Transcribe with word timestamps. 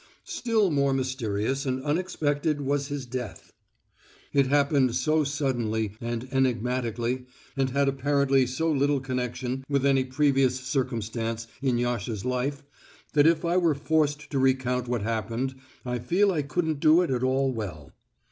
Still 0.25 0.71
more 0.71 0.95
mysterious 0.95 1.63
and 1.63 1.83
unexpected 1.83 2.59
was 2.61 2.87
his 2.87 3.05
death. 3.05 3.53
It 4.33 4.47
happened 4.47 4.95
so 4.95 5.23
suddenly 5.23 5.91
and 6.01 6.27
enigmatically 6.31 7.27
and 7.55 7.69
had 7.69 7.87
apparently 7.87 8.47
so 8.47 8.71
little 8.71 8.99
connection 8.99 9.63
with 9.69 9.85
any 9.85 10.03
previous 10.03 10.59
circumstance 10.59 11.45
in 11.61 11.77
Yasha's 11.77 12.25
life 12.25 12.63
that 13.13 13.27
if 13.27 13.45
I 13.45 13.57
were 13.57 13.75
forced 13.75 14.27
to 14.31 14.39
recount 14.39 14.87
what 14.87 15.03
happened 15.03 15.53
I 15.85 15.99
feel 15.99 16.31
I 16.31 16.41
couldn't 16.41 16.79
do 16.79 17.03
it 17.03 17.11
at 17.11 17.21
all 17.21 17.51
well. 17.53 17.91